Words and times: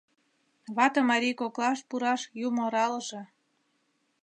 Вате-марий 0.75 1.35
коклаш 1.41 1.79
пураш 1.89 2.21
юмо 2.47 2.61
аралыже. 2.67 3.21